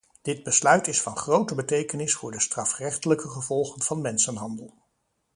[0.21, 4.73] Dit besluit is van grote betekenis voor de strafrechtelijke gevolgen van mensenhandel.